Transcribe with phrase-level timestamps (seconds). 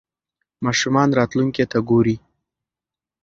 [0.65, 2.15] ماشومان راتلونکې ته ګوري.